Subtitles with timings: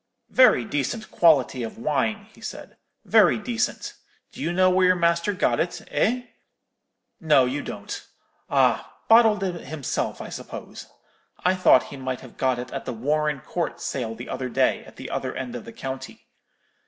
[0.31, 3.93] "'Very decent quality of wine,' he said, 'very decent.
[4.31, 6.23] Do you know where your master got it, eh?
[7.19, 8.03] No, you don't.
[8.49, 8.97] Ah!
[9.07, 10.87] bottled it himself, I suppose.
[11.45, 14.83] I thought he might have got it at the Warren Court sale the other day,
[14.85, 16.25] at the other end of the county.